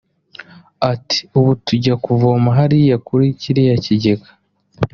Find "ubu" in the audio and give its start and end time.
1.37-1.51